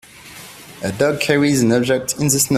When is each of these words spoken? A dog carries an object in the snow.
A 0.81 0.91
dog 0.91 1.19
carries 1.21 1.61
an 1.61 1.71
object 1.71 2.13
in 2.13 2.23
the 2.23 2.39
snow. 2.39 2.49